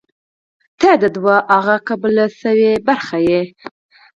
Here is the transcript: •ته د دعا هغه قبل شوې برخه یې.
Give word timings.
•ته 0.79 0.91
د 1.01 1.03
دعا 1.15 1.37
هغه 1.53 1.75
قبل 1.87 2.15
شوې 2.39 2.71
برخه 2.87 3.17
یې. 3.29 3.41